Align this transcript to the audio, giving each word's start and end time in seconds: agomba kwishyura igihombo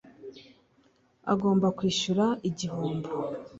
agomba 1.33 1.67
kwishyura 1.77 2.25
igihombo 2.49 3.09